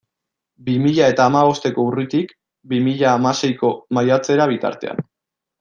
[0.69, 2.33] Bi mila eta hamabosteko urritik
[2.73, 5.07] bi mila hamaseiko maiatzera bitartean.